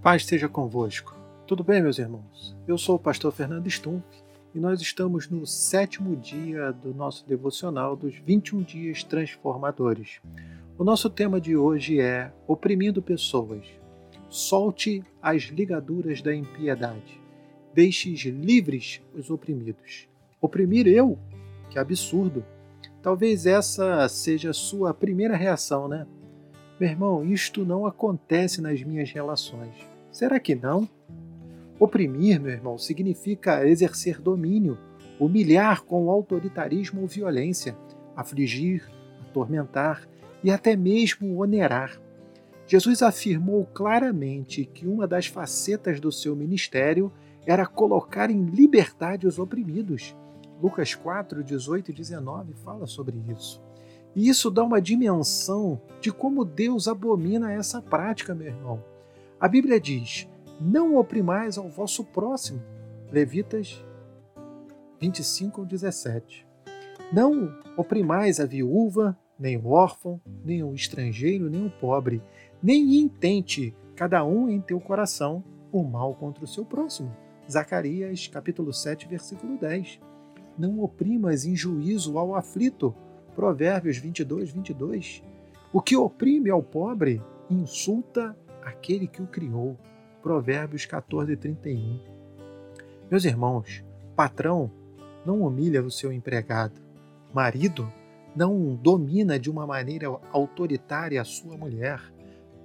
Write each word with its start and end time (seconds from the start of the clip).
Paz 0.00 0.24
seja 0.24 0.48
convosco. 0.48 1.12
Tudo 1.44 1.64
bem, 1.64 1.82
meus 1.82 1.98
irmãos? 1.98 2.56
Eu 2.68 2.78
sou 2.78 2.94
o 2.94 3.00
pastor 3.00 3.32
Fernando 3.32 3.68
Stumpf 3.68 4.06
e 4.54 4.60
nós 4.60 4.80
estamos 4.80 5.28
no 5.28 5.44
sétimo 5.44 6.14
dia 6.14 6.70
do 6.70 6.94
nosso 6.94 7.26
devocional 7.26 7.96
dos 7.96 8.14
21 8.14 8.62
dias 8.62 9.02
transformadores. 9.02 10.20
O 10.78 10.84
nosso 10.84 11.10
tema 11.10 11.40
de 11.40 11.56
hoje 11.56 12.00
é 12.00 12.32
Oprimindo 12.46 13.02
Pessoas. 13.02 13.66
Solte 14.28 15.02
as 15.20 15.42
ligaduras 15.44 16.22
da 16.22 16.32
impiedade. 16.32 17.20
Deixes 17.74 18.20
livres 18.20 19.02
os 19.12 19.30
oprimidos. 19.30 20.08
Oprimir 20.40 20.86
eu? 20.86 21.18
Que 21.70 21.78
absurdo! 21.78 22.44
Talvez 23.02 23.46
essa 23.46 24.08
seja 24.08 24.50
a 24.50 24.54
sua 24.54 24.94
primeira 24.94 25.36
reação, 25.36 25.88
né? 25.88 26.06
Meu 26.78 26.88
irmão, 26.88 27.24
isto 27.24 27.64
não 27.64 27.84
acontece 27.84 28.60
nas 28.60 28.80
minhas 28.84 29.10
relações. 29.10 29.74
Será 30.18 30.40
que 30.40 30.52
não? 30.52 30.88
Oprimir, 31.78 32.40
meu 32.40 32.50
irmão, 32.50 32.76
significa 32.76 33.64
exercer 33.64 34.20
domínio, 34.20 34.76
humilhar 35.16 35.84
com 35.84 36.10
autoritarismo 36.10 37.02
ou 37.02 37.06
violência, 37.06 37.78
afligir, 38.16 38.82
atormentar 39.28 40.08
e 40.42 40.50
até 40.50 40.74
mesmo 40.74 41.40
onerar. 41.40 42.00
Jesus 42.66 43.00
afirmou 43.00 43.64
claramente 43.66 44.64
que 44.64 44.88
uma 44.88 45.06
das 45.06 45.28
facetas 45.28 46.00
do 46.00 46.10
seu 46.10 46.34
ministério 46.34 47.12
era 47.46 47.64
colocar 47.64 48.28
em 48.28 48.44
liberdade 48.44 49.24
os 49.24 49.38
oprimidos. 49.38 50.16
Lucas 50.60 50.96
4, 50.96 51.44
18 51.44 51.92
e 51.92 51.94
19 51.94 52.54
fala 52.54 52.88
sobre 52.88 53.16
isso. 53.28 53.62
E 54.16 54.28
isso 54.28 54.50
dá 54.50 54.64
uma 54.64 54.82
dimensão 54.82 55.80
de 56.00 56.10
como 56.10 56.44
Deus 56.44 56.88
abomina 56.88 57.52
essa 57.52 57.80
prática, 57.80 58.34
meu 58.34 58.48
irmão. 58.48 58.97
A 59.40 59.46
Bíblia 59.46 59.80
diz: 59.80 60.28
Não 60.60 60.96
oprimais 60.96 61.56
ao 61.56 61.68
vosso 61.68 62.04
próximo. 62.04 62.60
Levitas 63.12 63.84
25 65.00 65.60
ou 65.60 65.66
17. 65.66 66.44
Não 67.12 67.56
oprimais 67.76 68.40
a 68.40 68.44
viúva, 68.44 69.16
nem 69.38 69.56
o 69.56 69.68
órfão, 69.68 70.20
nem 70.44 70.64
o 70.64 70.74
estrangeiro, 70.74 71.48
nem 71.48 71.64
o 71.64 71.70
pobre, 71.70 72.20
nem 72.60 72.96
intente 72.96 73.74
cada 73.94 74.24
um 74.24 74.48
em 74.48 74.60
teu 74.60 74.80
coração 74.80 75.44
o 75.70 75.84
mal 75.84 76.16
contra 76.16 76.44
o 76.44 76.48
seu 76.48 76.64
próximo. 76.64 77.14
Zacarias 77.48 78.26
capítulo 78.26 78.72
7, 78.72 79.06
versículo 79.06 79.56
10. 79.56 80.00
Não 80.58 80.82
oprimas 80.82 81.44
em 81.44 81.54
juízo 81.54 82.18
ao 82.18 82.34
aflito, 82.34 82.92
Provérbios 83.36 83.98
22, 83.98 84.50
22. 84.50 85.22
O 85.72 85.80
que 85.80 85.96
oprime 85.96 86.50
ao 86.50 86.60
pobre 86.60 87.22
insulta 87.48 88.36
aquele 88.68 89.06
que 89.06 89.22
o 89.22 89.26
criou. 89.26 89.76
Provérbios 90.22 90.84
14, 90.84 91.36
31. 91.36 92.00
Meus 93.10 93.24
irmãos, 93.24 93.82
patrão 94.14 94.70
não 95.24 95.42
humilha 95.42 95.82
o 95.82 95.90
seu 95.90 96.12
empregado. 96.12 96.80
Marido 97.32 97.90
não 98.34 98.74
domina 98.74 99.38
de 99.38 99.50
uma 99.50 99.66
maneira 99.66 100.08
autoritária 100.32 101.20
a 101.20 101.24
sua 101.24 101.56
mulher. 101.56 102.00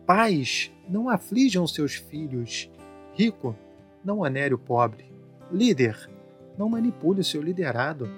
Pais 0.06 0.72
não 0.88 1.10
aflijam 1.10 1.66
seus 1.66 1.96
filhos. 1.96 2.70
Rico 3.14 3.56
não 4.04 4.24
anere 4.24 4.54
o 4.54 4.60
pobre. 4.60 5.06
Líder 5.52 6.10
não 6.58 6.70
manipule 6.70 7.22
o 7.22 7.24
seu 7.24 7.42
liderado. 7.42 8.10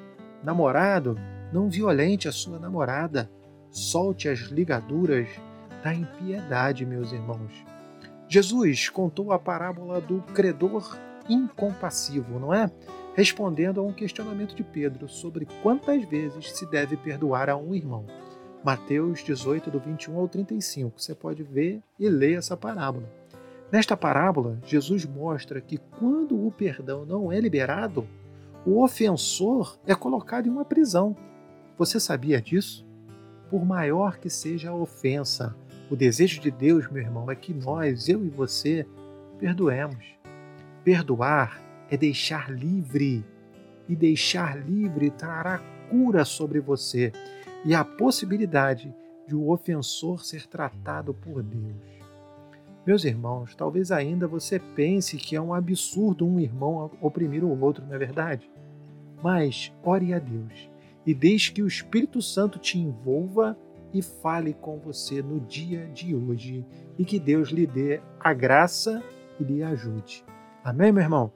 Namorado 0.43 1.17
não 1.53 1.69
violente 1.69 2.27
a 2.27 2.31
sua 2.31 2.57
namorada. 2.59 3.29
Solte 3.69 4.27
as 4.27 4.39
ligaduras 4.39 5.27
da 5.83 5.93
impiedade, 5.93 6.85
meus 6.85 7.11
irmãos. 7.11 7.74
Jesus 8.35 8.89
contou 8.89 9.31
a 9.31 9.39
parábola 9.39 10.01
do 10.01 10.21
credor 10.33 10.97
incompassivo, 11.29 12.37
não 12.37 12.53
é? 12.53 12.69
Respondendo 13.13 13.79
a 13.79 13.83
um 13.83 13.93
questionamento 13.93 14.53
de 14.53 14.61
Pedro 14.61 15.07
sobre 15.07 15.47
quantas 15.63 16.03
vezes 16.03 16.51
se 16.51 16.65
deve 16.65 16.97
perdoar 16.97 17.49
a 17.49 17.55
um 17.55 17.73
irmão. 17.73 18.05
Mateus 18.61 19.23
18, 19.23 19.71
do 19.71 19.79
21 19.79 20.19
ao 20.19 20.27
35. 20.27 21.01
Você 21.01 21.15
pode 21.15 21.43
ver 21.43 21.81
e 21.97 22.09
ler 22.09 22.37
essa 22.37 22.57
parábola. 22.57 23.09
Nesta 23.71 23.95
parábola, 23.95 24.59
Jesus 24.65 25.05
mostra 25.05 25.61
que 25.61 25.77
quando 25.97 26.45
o 26.45 26.51
perdão 26.51 27.05
não 27.05 27.31
é 27.31 27.39
liberado, 27.39 28.05
o 28.65 28.83
ofensor 28.83 29.77
é 29.87 29.95
colocado 29.95 30.47
em 30.47 30.49
uma 30.49 30.65
prisão 30.65 31.15
você 31.77 31.99
sabia 31.99 32.41
disso? 32.41 32.85
Por 33.49 33.65
maior 33.65 34.17
que 34.17 34.29
seja 34.29 34.69
a 34.69 34.75
ofensa, 34.75 35.55
o 35.89 35.95
desejo 35.95 36.41
de 36.41 36.51
Deus, 36.51 36.89
meu 36.89 37.01
irmão, 37.01 37.29
é 37.29 37.35
que 37.35 37.53
nós, 37.53 38.09
eu 38.09 38.25
e 38.25 38.29
você, 38.29 38.85
perdoemos. 39.39 40.05
Perdoar 40.83 41.61
é 41.89 41.97
deixar 41.97 42.51
livre, 42.51 43.23
e 43.87 43.95
deixar 43.95 44.57
livre 44.57 45.09
trará 45.11 45.61
cura 45.89 46.25
sobre 46.25 46.59
você 46.59 47.11
e 47.63 47.73
a 47.73 47.83
possibilidade 47.83 48.93
de 49.27 49.35
o 49.35 49.51
ofensor 49.51 50.23
ser 50.23 50.47
tratado 50.47 51.13
por 51.13 51.41
Deus. 51.41 51.75
Meus 52.85 53.03
irmãos, 53.03 53.55
talvez 53.55 53.91
ainda 53.91 54.27
você 54.27 54.59
pense 54.59 55.17
que 55.17 55.35
é 55.35 55.41
um 55.41 55.53
absurdo 55.53 56.27
um 56.27 56.39
irmão 56.39 56.91
oprimir 57.01 57.43
o 57.43 57.59
outro, 57.59 57.83
não 57.85 57.95
é 57.95 57.97
verdade? 57.97 58.49
Mas 59.23 59.71
ore 59.83 60.13
a 60.13 60.19
Deus 60.19 60.69
e 61.05 61.13
deixe 61.13 61.51
que 61.51 61.63
o 61.63 61.67
Espírito 61.67 62.21
Santo 62.21 62.59
te 62.59 62.77
envolva 62.77 63.57
e 63.95 64.01
fale 64.01 64.53
com 64.53 64.77
você 64.77 65.21
no 65.21 65.39
dia 65.39 65.87
de 65.87 66.13
hoje 66.13 66.65
e 66.99 67.05
que 67.05 67.17
Deus 67.17 67.47
lhe 67.47 67.65
dê 67.65 68.01
a 68.19 68.33
graça 68.33 69.01
e 69.39 69.43
lhe 69.45 69.63
ajude. 69.63 70.25
Amém, 70.61 70.91
meu 70.91 71.01
irmão? 71.01 71.31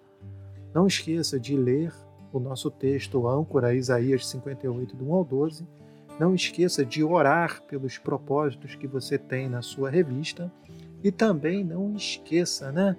Não 0.74 0.86
esqueça 0.86 1.40
de 1.40 1.56
ler 1.56 1.94
o 2.34 2.40
nosso 2.40 2.69
texto 2.69 3.30
âncora 3.30 3.74
Isaías 3.74 4.28
58 4.28 4.94
do 4.94 5.09
1 5.09 5.14
ao 5.14 5.24
12. 5.24 5.66
Não 6.19 6.36
esqueça 6.36 6.86
de 6.86 7.02
orar 7.02 7.64
pelos 7.64 7.98
propósitos 7.98 8.75
que 8.75 8.88
você 8.88 9.18
tem 9.18 9.48
na 9.48 9.62
sua 9.62 9.90
revista 9.90 10.52
e 11.02 11.14
também 11.14 11.64
não 11.64 11.96
esqueça, 11.96 12.74
né, 12.74 12.98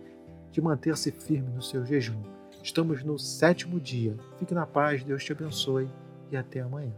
de 0.50 0.62
manter-se 0.62 1.10
firme 1.10 1.50
no 1.50 1.60
seu 1.60 1.84
jejum. 1.84 2.22
Estamos 2.62 3.04
no 3.04 3.18
sétimo 3.18 3.78
dia. 3.78 4.16
Fique 4.38 4.54
na 4.54 4.64
paz, 4.64 5.04
Deus 5.04 5.22
te 5.22 5.32
abençoe 5.32 5.86
e 6.32 6.36
até 6.36 6.60
amanhã. 6.60 6.94